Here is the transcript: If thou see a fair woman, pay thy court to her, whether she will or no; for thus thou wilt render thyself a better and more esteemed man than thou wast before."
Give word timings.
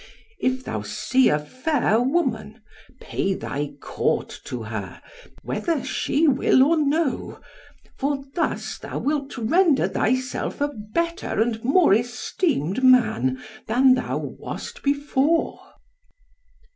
If 0.39 0.63
thou 0.63 0.81
see 0.81 1.29
a 1.29 1.37
fair 1.37 2.01
woman, 2.01 2.63
pay 2.99 3.35
thy 3.35 3.73
court 3.79 4.41
to 4.45 4.63
her, 4.63 4.99
whether 5.43 5.83
she 5.83 6.27
will 6.27 6.63
or 6.63 6.75
no; 6.77 7.39
for 7.99 8.23
thus 8.33 8.79
thou 8.79 8.97
wilt 8.97 9.37
render 9.37 9.87
thyself 9.87 10.59
a 10.59 10.69
better 10.69 11.39
and 11.39 11.63
more 11.63 11.93
esteemed 11.93 12.83
man 12.83 13.43
than 13.67 13.93
thou 13.93 14.17
wast 14.17 14.81
before." 14.81 15.59